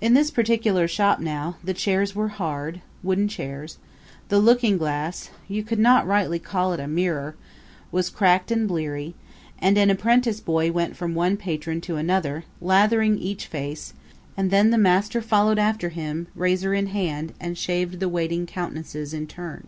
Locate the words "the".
1.64-1.74, 4.28-4.38, 14.70-14.78, 17.98-18.08